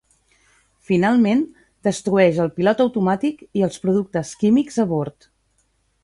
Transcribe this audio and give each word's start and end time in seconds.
Finalment 0.91 1.41
destrueix 1.87 2.39
el 2.45 2.49
pilot 2.55 2.81
automàtic 2.85 3.43
i 3.61 3.65
els 3.67 3.77
productes 3.83 4.31
químics 4.45 4.81
a 4.85 4.87
bord. 4.95 5.29